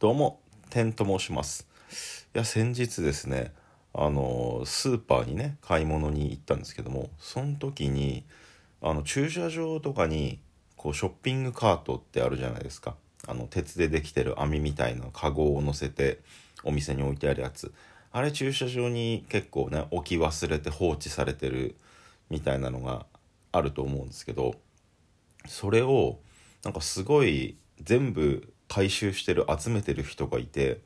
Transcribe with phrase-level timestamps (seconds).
[0.00, 0.38] どうも、
[0.70, 1.66] テンと申します。
[2.32, 3.52] いや、先日ですね、
[3.92, 8.22] あの、スーパーにね、買い物に行ったんですけども、その時に、
[8.80, 10.38] あの、駐車場とかに、
[10.76, 12.94] こう、ショッピングカートってあるじゃないですか。
[13.26, 16.20] あの、鉄でできてる網みたいなカゴを乗せて、
[16.62, 17.74] お店に置いてあるやつ。
[18.12, 21.74] あれ駐車場に結構ね、置き忘れて放置されてる
[22.30, 23.04] みたいなのが
[23.50, 24.54] あると思うんですけど、
[25.48, 26.20] それを、
[26.62, 30.80] なんかすごい全部回収してる集めてる人がいて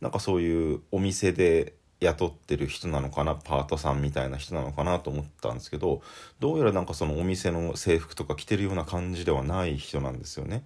[0.00, 6.00] なんかそういうお店で雇ってる人なのかなパートさんみたいな人なのかなと思ったんですけど
[6.40, 10.64] どうやらなんかそのお店の制服とか着てるような感じではない人なんですよね。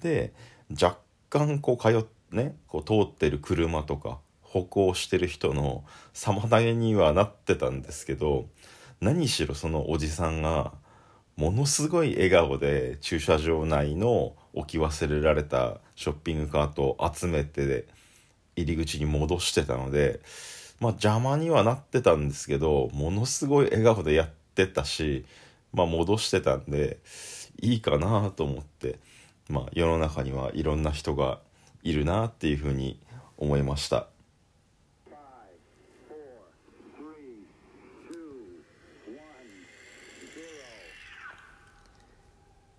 [0.00, 0.32] で
[0.70, 8.46] 若干こう通っねこう通ってる車とか歩行してる人の妨げにはなってたんですけど
[9.00, 10.72] 何しろそのおじさんが
[11.36, 17.86] ものすごい笑顔で駐車場内の置き忘れられたショッピングカートを集めて
[18.56, 20.20] 入り口に戻してたので
[20.80, 25.24] まあ邪魔にはなってたんですけどものすごい笑顔でやってたし
[25.72, 26.98] まあ戻してたんで
[27.60, 28.98] いいかなと思って
[29.48, 31.38] まあ世の中にはいろんな人が
[31.82, 32.98] いるなっていうふうに
[33.38, 34.08] 思いました。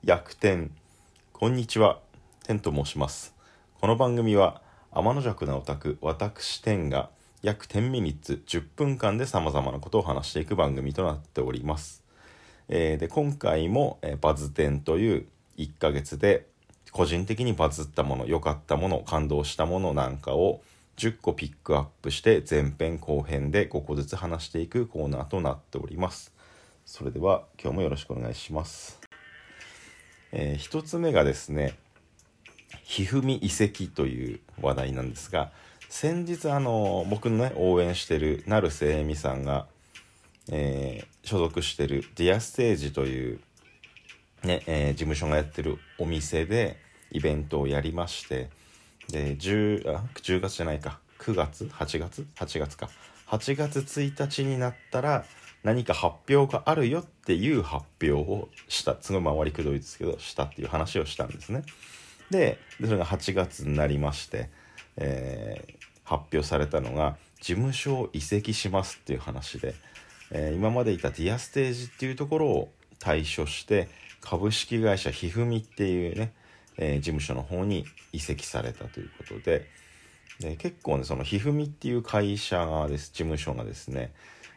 [0.04, 0.72] 逆転。
[1.32, 2.00] こんにちは。
[2.44, 3.36] 天と申します。
[3.80, 7.12] この番組は天の弱なオタク私天が
[7.44, 12.04] 約10ミニッツ10分間で様々なことを話していく番組となっております、
[12.68, 15.28] えー、で今回も、えー、バズ天という
[15.60, 16.48] 1ヶ月で
[16.92, 20.64] 個人的にバズったもの良かったもの感動したものなんかを
[20.98, 26.34] 10個ピックアップして前編後編で5個ずつ話していくコーナーとなっております。
[26.86, 29.01] それでは今日もよろしくお願いします。
[30.32, 31.76] えー、1つ目がですね
[32.84, 35.52] ひふみ遺跡という話題なんですが
[35.90, 39.68] 先日あの僕のね応援してる成瀬恵美さんが、
[40.50, 43.40] えー、所属してるディアステージという
[44.44, 46.78] ね、えー、事務所がやってるお店で
[47.12, 48.50] イベントをやりまして
[49.12, 51.00] で 10, あ10月じゃないか。
[51.20, 52.90] 9月？8月？8月か。
[53.28, 55.26] 8月1日になったら
[55.64, 61.64] 何か発表があるよっていう発表をしたすごい回りくどいですけどしたっていう話をしたんですね。
[62.30, 64.50] でそれが8月になりまして、
[64.98, 69.76] えー、発表されたのが事務所を移籍しますっていう話で、
[70.32, 73.88] えー、今までいたディアステージっていうところを退所して
[74.20, 76.34] 株式会社ひふみっていうね、
[76.78, 79.70] えー、事務所の方に移籍されたということで
[80.42, 84.12] で結構ねそのひふみっていう会社がです事務所がですね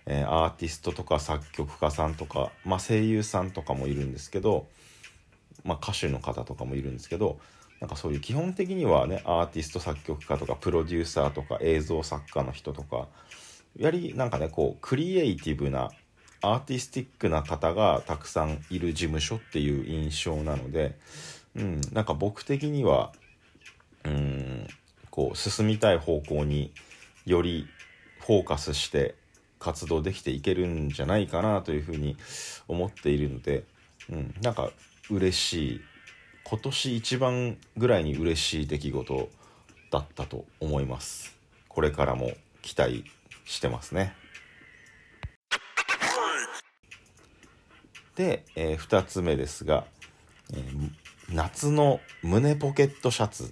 [0.06, 4.66] えー、アーティストとか作曲家さんとか、まあ、声優さんとかもいるんですけど、
[5.64, 7.38] まあ、歌手の方とかもいるんですけど
[7.80, 13.08] なんかそういう基本的にはねアーティスト作曲家とかプロデューサーとか映像作家の人とか
[13.76, 15.90] やりなんかねこうクリエイティブな
[16.40, 20.96] アーティスティックな方がたくさんいる事務所っていう印象なので、
[21.56, 23.12] うん、なんか僕的には
[24.04, 24.66] うん
[25.10, 26.72] こう進みたい方向に
[27.24, 27.66] より
[28.20, 29.14] フォーカスして
[29.64, 32.18] 活動できていけるんじゃないかなというふうに
[32.68, 33.64] 思っているので、
[34.10, 34.70] うん、なんか
[35.08, 35.80] 嬉しい。
[36.44, 39.30] 今年一番ぐらいに嬉しい出来事
[39.90, 41.34] だったと思います。
[41.68, 43.04] これからも期待
[43.46, 44.14] してますね。
[48.16, 49.86] で、えー、2つ目ですが、
[50.52, 50.90] えー、
[51.30, 53.46] 夏の胸ポケットシャツっ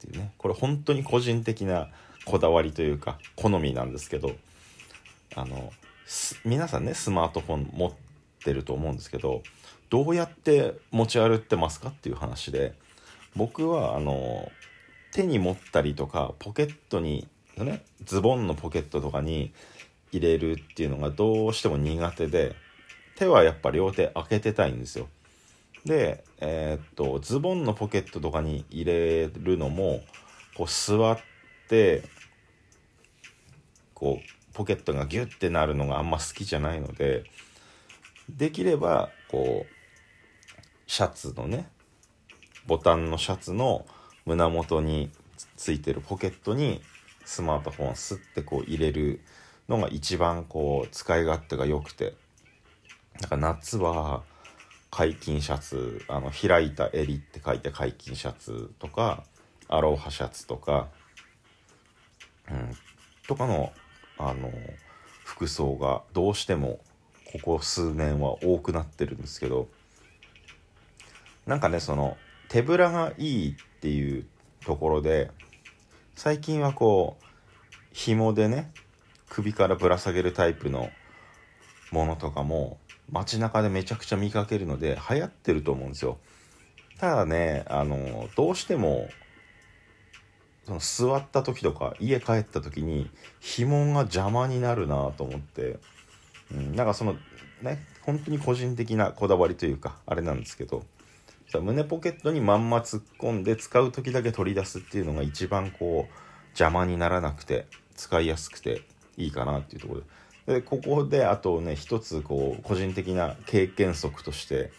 [0.00, 0.32] ていうね。
[0.38, 1.88] これ本当に個人的な
[2.24, 4.32] こだわりというか好みなんですけど
[5.34, 5.72] あの
[6.44, 7.92] 皆さんねスマートフォン持っ
[8.44, 9.42] てると思うんですけど
[9.90, 12.74] どうやって持ち歩ってますかっていう話で
[13.36, 14.50] 僕はあの
[15.12, 19.52] 手に持ったりとかポケットに、ね、ズボンのポケットとかに
[20.10, 22.54] 入れるっていうのがどうしても苦手で
[23.16, 25.08] 手はやっぱ両手開けてたいんですよ。
[25.84, 30.00] で、えー、っとズボンのポケットとかに入れるのも
[30.56, 31.18] こう座っ
[31.68, 32.02] て
[33.94, 37.24] こうポケットがギュッてなるのがあんま好きじゃないので
[38.28, 41.68] できればこうシャツのね
[42.66, 43.86] ボタンのシャツの
[44.24, 45.10] 胸元に
[45.56, 46.80] ついてるポケットに
[47.24, 49.20] スマートフォンをスッてこう入れる
[49.68, 52.14] のが一番こう使い勝手が良くて
[53.20, 54.22] なんか夏は
[54.90, 59.24] 解禁シャツあの開いた襟って書いて解禁シャツとか
[59.68, 60.88] アロハシャツとか、
[62.50, 62.76] うん、
[63.26, 63.72] とかの
[64.28, 64.52] あの
[65.24, 66.78] 服装がどうしても
[67.32, 69.68] ここ数年は多くなってるんですけど
[71.46, 72.16] なんかねその
[72.48, 74.26] 手ぶらがいいっていう
[74.64, 75.30] ところで
[76.14, 77.24] 最近はこう
[77.92, 78.70] 紐でね
[79.28, 80.90] 首からぶら下げるタイプの
[81.90, 82.78] ものとかも
[83.10, 86.18] 街中でめちゃくちゃ見かけるので流行ってると思うんですよ。
[86.98, 89.08] ただねあのどうしても
[90.64, 93.10] その座った時とか家帰った時に
[93.40, 95.78] 紐が邪魔になるなと思って、
[96.52, 97.16] うん、なんかその
[97.62, 100.84] ね本当に個人的なこだわりというかあれなんですけど
[101.60, 106.14] 胸ポケットにまんま突っ込んで使う時だけ取り出すっていうのが一番こう
[106.50, 108.82] 邪魔にならなくて使いやすくて
[109.16, 110.06] いいかなっていうところで。
[110.46, 114.72] でここであとね一つこう個人的な経験則として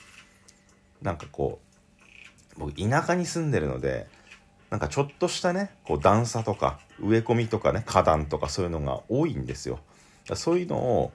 [1.02, 1.60] なんかこ
[2.58, 4.08] う僕田舎に住んでるので
[4.74, 9.78] なんかちょっとしたねこう段差とか植え込みとかね花壇とかそういうのが多いんですよ。
[10.34, 11.12] そういうのを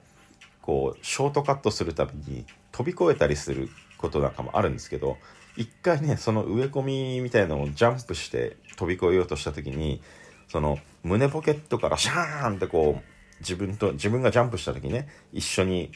[0.61, 3.67] こうショートカットするために飛び越えたりする
[3.97, 5.17] ことなんかもあるんですけど
[5.57, 10.01] 一回ねその植え込みみたいなのをジャンプして飛び越えようとした時に
[10.47, 13.03] その胸ポケットからシャーンってこう
[13.41, 15.91] 自分と自分がジャンプした時ね一緒に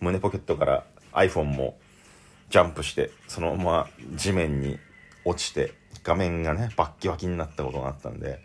[0.00, 1.76] 胸ポケットから iPhone も
[2.48, 4.78] ジャンプしてそのまま地面に
[5.26, 8.40] 落ちて画面がねバッキバキになったことがあったんで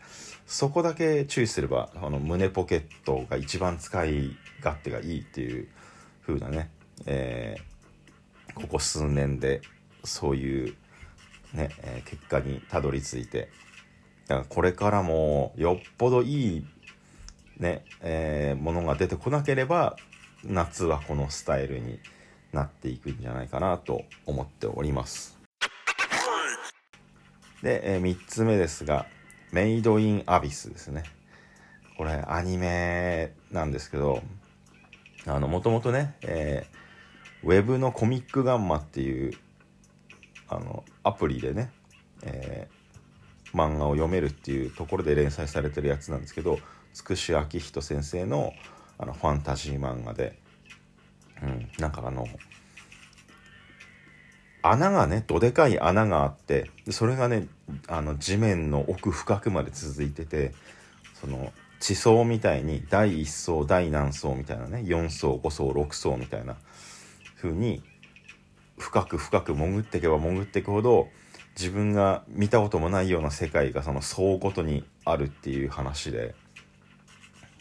[0.45, 5.67] そこだけ注意すればあの胸ポケットが一番使い勝手がいいっていう
[6.25, 6.69] 風なね、
[7.05, 9.61] えー、ここ数年で
[10.03, 10.75] そういう
[11.53, 13.49] ね、えー、結果にたどり着いて
[14.27, 16.65] だからこれからもよっぽどいい
[17.57, 19.95] ね、えー、ものが出てこなければ
[20.43, 21.99] 夏はこのスタイルに
[22.53, 25.36] なっていくんじゃないかなと思っております。
[27.61, 29.07] で、えー、3つ目ですが、
[29.51, 31.03] メイドインアビスですね。
[31.97, 34.21] これアニメなんですけど、
[35.25, 39.33] あの、もともとね、えー、ウェブのコミックガンマっていう、
[40.47, 41.71] あの、アプリでね、
[42.23, 42.67] え
[43.53, 46.59] 漫画を読めるっていうところで連載されてるやつなんですけど
[46.93, 48.53] つくし明人先生の
[48.99, 50.39] あのファンタジー漫画で、
[51.43, 52.25] うん、なんかあの
[54.71, 57.47] 穴がねどでかい穴があってそれがね
[57.87, 60.53] あの地面の奥深くまで続いてて
[61.19, 66.55] その地層みたいに第1層第何層みたいなね4層5層6層みたいな
[67.37, 67.83] 風に
[68.77, 71.07] 深く深く潜っていけば潜っていくほど
[71.57, 76.35] 自分が見たこともないような世界がその層ごとにあるっていう話で。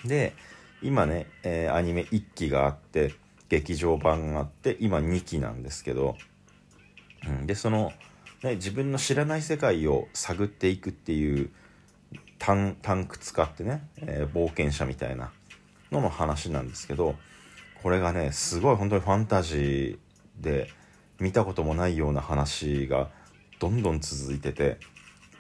[0.05, 0.35] で
[0.83, 3.15] 今ね、えー、アニメ1期があって
[3.49, 6.17] 劇場版があって今2期なんですけど、
[7.27, 7.93] うん、でその、
[8.43, 11.51] ね、自分の知らない世界を探っていくっていう
[12.39, 15.33] タンタンク使ってね、えー、冒険者みたいな
[15.91, 17.15] のの話なんですけど
[17.83, 20.69] これがねすごい本当にファンタジーで
[21.19, 23.09] 見たこともないような話が
[23.59, 24.79] どんどん続いてて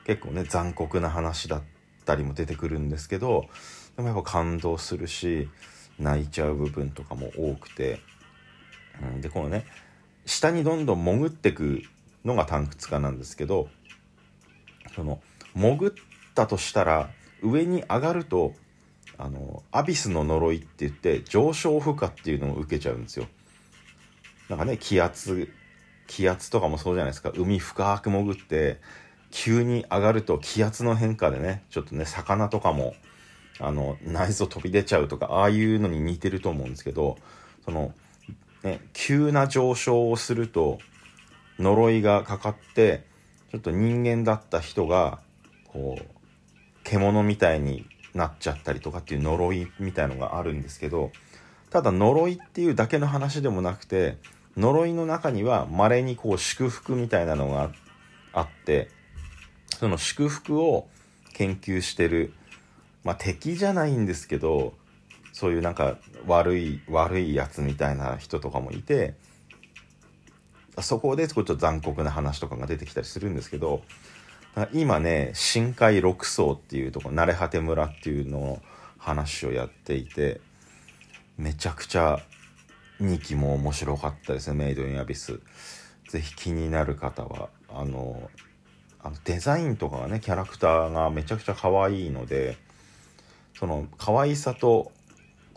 [0.05, 1.63] 結構ね残酷な話だっ
[2.05, 3.47] たりも出てくるんですけど
[3.97, 5.49] でもやっぱ感動するし
[5.99, 8.01] 泣いちゃう部分とかも多くて、
[9.03, 9.65] うん、でこのね
[10.27, 11.83] 下にどんどん潜ってく
[12.25, 13.69] のがタンクツカなんですけど
[14.95, 15.21] その
[15.55, 15.93] 潜っ
[16.35, 17.09] たとしたら
[17.43, 18.53] 上に上がると
[19.19, 23.27] あのアビスの呪いって言って上昇負荷っていうのを受けちゃうんですよ。
[24.51, 25.51] なんかね気圧
[26.07, 28.79] 気圧とかもそうじゃないですか海深く潜って
[29.31, 32.95] 急に上がると気圧の変化でねちょっとね魚とかも
[33.59, 37.17] あの内臓飛び出ちゃうとかああいうのに似てると思うんですけど
[37.65, 37.93] その、
[38.63, 40.79] ね、急な上昇をすると
[41.59, 43.05] 呪いがかかって
[43.51, 45.21] ちょっと人間だった人が
[45.65, 46.05] こう
[46.85, 51.13] 獣みたいになっちゃったりとかっていう呪いみたいのがあるんですけど
[51.71, 54.17] ただ呪いっていうだけの話でもなくて
[54.57, 57.71] 呪いの中には稀にこう祝福みたいなのが
[58.33, 58.89] あって
[59.79, 60.89] その祝福を
[61.35, 62.33] 研究してる
[63.05, 64.73] まあ敵じゃないんですけど
[65.37, 69.13] そういうなんか悪い悪いやつみたいな人とかもいて
[70.81, 73.83] そこでちょっと残酷な話とかが出てきたりするんですけど
[74.73, 78.63] 今ね深海6層っていうとこ慣れ果て村っていうのを
[78.97, 80.41] 話をやっていて
[81.37, 82.19] めちゃくちゃ
[83.03, 85.39] 2期も面白かったですねメイドインアビス。
[86.09, 88.31] ぜひ気になる方はあの
[89.03, 92.57] あのデザインとかがねキャラクターがめちゃくちゃ可愛いので
[93.53, 94.93] その可愛さと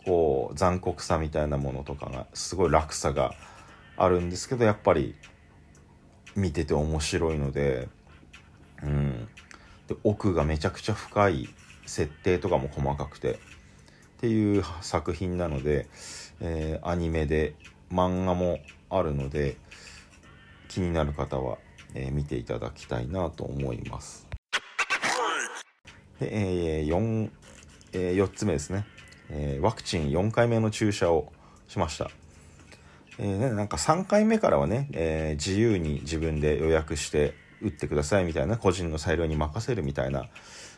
[0.04, 3.34] こう残酷さみたいなものとかがすごい落差が
[3.96, 5.14] あるんですけどやっぱり
[6.34, 7.88] 見てて面白いので
[8.82, 9.28] うん。
[9.88, 11.48] で奥がめちゃくちゃ深い
[11.86, 13.36] 設定とかも細かくてっ
[14.18, 15.88] ていう作品なので
[16.40, 17.54] えー、アニメで
[17.92, 19.56] 漫画もあるので
[20.68, 21.58] 気になる方は、
[21.94, 24.26] えー、見ていただきたいなと思います。
[26.18, 27.30] で、えー 4,
[27.92, 28.86] えー4つ目ですね、
[29.30, 31.32] えーワクチン4回目の注射を
[31.68, 32.10] しました。
[33.18, 40.26] えーね、なんか3回目からはね、えー自由に自分で予約して打ってくださいみたいな個人の裁量に任せるみたいな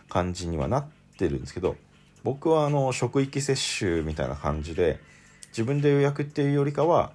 [0.09, 0.85] 感じにはなっ
[1.17, 1.77] てるんですけど
[2.25, 5.01] 僕はあの職域接種みたいな感じで
[5.49, 7.13] 自分で予約っていうよりかは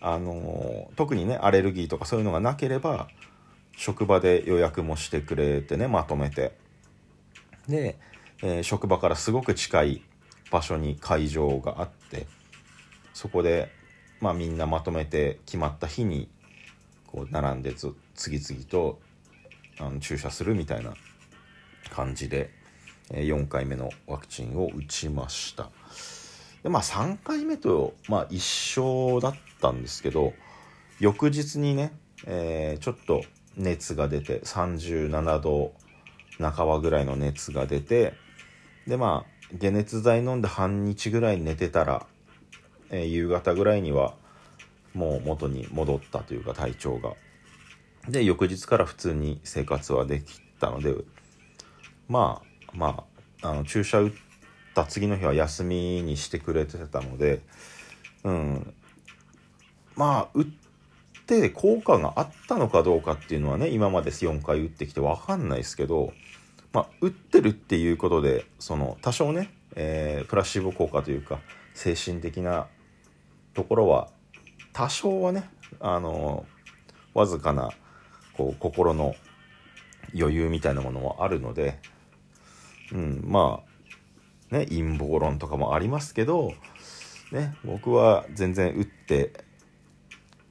[0.00, 3.08] あの特にねアレルギーとかそういうのがなければ
[3.76, 6.52] 職場で予約もしてくれてねまとめて
[7.68, 7.96] で、
[8.42, 10.02] えー職場からすごく近い
[10.50, 12.26] 場所に会場があって
[13.12, 13.70] そこで、
[14.20, 16.28] まあ、みんなまとめて決まった日に
[17.06, 17.74] こう並んで
[18.14, 19.00] 次々と
[19.80, 20.94] あの注射するみたいな
[21.90, 22.50] 感じで、
[23.10, 25.70] 4回目のワクチンを打ちました。
[26.62, 30.34] でまあ3回目と、まあ、一緒だったんですけど
[31.00, 31.92] 翌日にね、
[32.26, 33.22] えーちょっと
[33.56, 35.72] 熱が出て37度
[36.38, 38.14] 半ばぐらいの熱が出て
[38.86, 42.06] でまあ解熱剤飲んで半日ぐらい寝てたら、
[42.90, 44.14] えー夕方ぐらいには
[44.94, 47.14] もう元に戻ったというか体調が。
[48.08, 50.94] で翌日から普通に生活はできたので
[52.08, 53.04] まあま
[53.42, 54.12] ああの注射打っ
[54.74, 57.40] た次の日は休みにしてくれてたので
[58.24, 58.74] うん。
[59.94, 60.46] まあ打っ
[61.26, 66.12] て効果があったのかどうかっていうのはね今まで4回打ってきて分かんないですけど、
[66.72, 71.40] まあ、打ってるっていうことでその多少ね、えープラシーボ効果というか
[71.74, 72.66] 精神的な
[73.54, 74.08] ところは
[74.72, 75.48] 多少はね
[75.80, 76.44] あの
[77.14, 77.70] わずかな
[78.36, 79.14] こう心の
[80.16, 81.78] 余裕みたいなものもあるので、
[82.92, 83.60] うん、ま
[84.52, 86.52] あね陰謀論とかもありますけど、
[87.32, 89.44] ね、僕は全然打って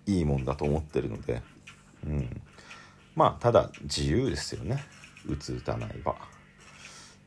[0.06, 1.42] いいもんだと思ってるので、
[2.06, 2.42] うん、
[3.16, 4.84] まあただ自由ですよね。
[5.28, 6.16] 打つ打たないは。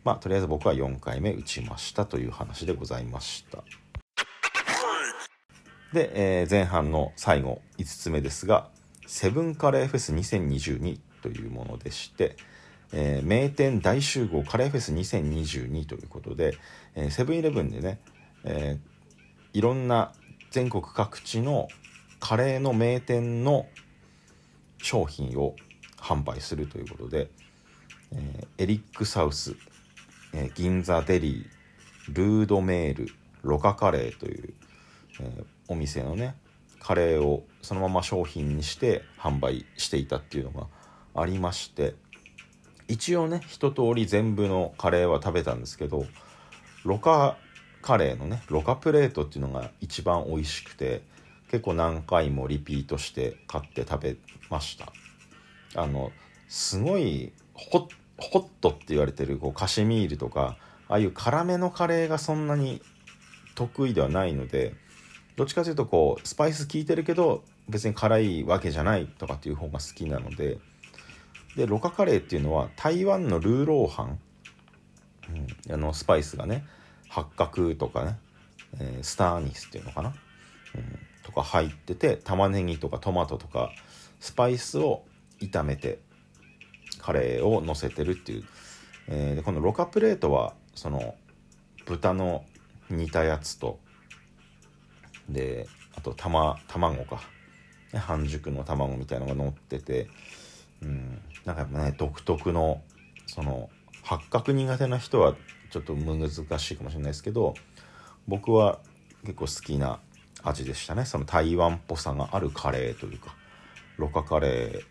[0.04, 3.62] まあとりあえず僕は4回目打ちましたという話でございました。
[5.92, 8.68] で、えー前半の最後5つ目ですが
[9.06, 12.36] セブンカレーフェス2022というものでして、
[12.92, 16.56] えー名店大集合カレーフェス2022ということで
[16.94, 18.00] えーセブンイレブンでね、
[18.44, 18.90] えー
[19.52, 20.12] いろんな
[20.52, 21.66] 全国各地の
[22.20, 23.66] カレーの名店の
[24.78, 25.56] 商品を
[25.96, 27.30] 販売するということで、
[28.12, 29.54] えーエリックサウス、
[30.34, 33.08] えー銀座デリールードメール
[33.42, 34.54] ロカカレーという、
[35.20, 36.34] えーお店のね
[36.80, 40.66] カレーをそのまま商品にして販売していたっていうのが
[41.14, 41.94] ありまして
[42.88, 46.06] 一応ね一通り全部のカレーは食べたんですけど
[46.84, 47.36] ロカ
[47.82, 51.02] カレーのねロカプレートっていうのが一番美味しくて
[51.50, 54.16] 結構何回もリピートして買って食べ
[54.50, 54.92] ました。
[55.76, 56.10] あの
[56.48, 57.88] すごいホ
[58.20, 60.56] ホットって言われてるこうカシミールとか
[60.88, 62.82] ああいう辛めのカレーがそんなに
[63.54, 64.74] 得意ではないので
[65.36, 70.58] どっちかというとこうスパイス効いてるけど別に辛いわけじゃないとかっていう方が好きなので
[71.56, 74.18] でロカカレーっていうのは台湾のルーローハン、
[75.68, 76.64] うん、あのスパイスがね
[77.08, 78.18] 八角とかね、
[78.78, 80.14] えースターニスっていうのかな、
[80.74, 83.72] うん、とか入ってて玉ねぎとかトマトとか
[84.20, 85.02] スパイスを
[85.40, 85.98] 炒めて
[87.00, 88.44] カレーを乗せてるっていう、
[89.08, 91.14] えーでこのロカプレートはその
[91.86, 92.44] 豚の
[92.90, 93.78] 煮たやつと
[95.28, 97.20] であと玉卵か、
[97.94, 100.08] 半熟の卵みたいのが乗ってて、
[100.82, 102.82] うん、なんかやっぱね独特の
[103.26, 103.70] その
[104.02, 105.34] 八角苦手な人は
[105.70, 107.54] ちょっと難しいかもしれないですけど
[108.26, 108.78] 僕は
[109.22, 110.00] 結構好きな
[110.42, 111.04] 味でしたね。
[111.04, 113.34] その台湾っぽさがあるカレーというか
[113.98, 114.84] ロカカレー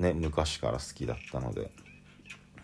[0.00, 1.70] ね昔から好きだったので、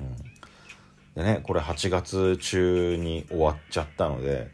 [0.00, 4.50] うん、でねこれ8月中に終わっちゃったので、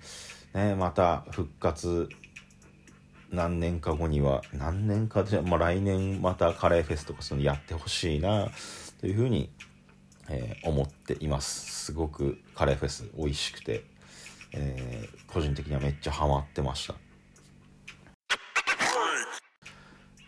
[0.52, 2.08] ね、また復活
[3.30, 8.50] 何年か後には何年かで、まあ、来年またカレーフェスとかそのやってほしいな
[9.00, 9.50] というふうに、
[10.28, 11.86] えー思っています。
[11.86, 13.84] すごくカレーフェス美味しくて、
[14.52, 16.94] えー個人的にはめっちゃハマってました。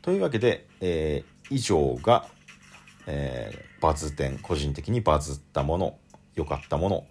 [0.01, 2.27] というわけで、えー以上が、
[3.07, 5.99] えーバズ点個人的にバズったもの
[6.35, 7.07] 良かったもの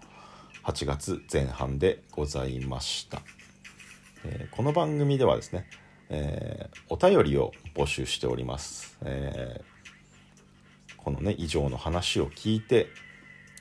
[0.64, 3.22] 8月前半でございました、
[4.26, 5.68] えーこの番組ではですね、
[6.10, 9.74] えーお便りを募集しております、えー
[10.98, 12.88] このね以上の話を聞いて、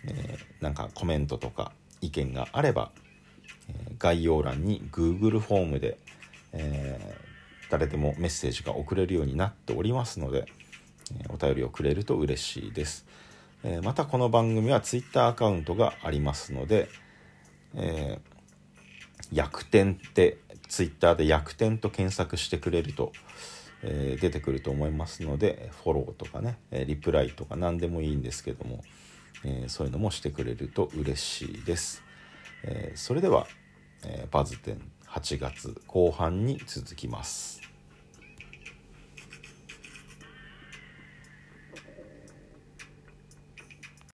[0.07, 2.93] えーなんかコメントとか意見があれば、
[3.69, 5.99] えー概要欄に Google フォームで、
[6.53, 7.33] えー
[7.71, 10.45] 誰でもメッセージが送れるようになっておりますので、
[11.29, 13.07] お便りをくれると嬉しいです。
[13.65, 16.89] え、またこの番組は Twitter アカウントがありますので、
[17.75, 20.39] えー、逆転って
[20.69, 23.13] ツイッターで逆転と検索してくれると、
[23.83, 28.83] えー、出てくると思いますのでフォローとかねリプライとか何でもいいんですけども、
[29.45, 32.03] えー、そういうのもしてくれると嬉しいです、
[32.65, 33.47] え、それでは、
[34.05, 37.62] えバズ展8月後半に続きます。